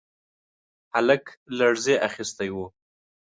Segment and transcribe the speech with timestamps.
[0.93, 1.25] هلک
[1.57, 2.57] لړزې اخيستی و.